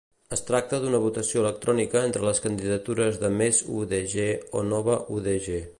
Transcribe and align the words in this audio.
Es 0.35 0.41
tracta 0.45 0.77
d'una 0.85 1.01
votació 1.03 1.43
electrònica 1.43 2.01
entre 2.07 2.25
les 2.29 2.41
candidatures 2.47 3.21
de 3.25 3.33
Més 3.41 3.61
UdG 3.79 4.19
o 4.61 4.65
Nova 4.73 5.01
UdG. 5.19 5.51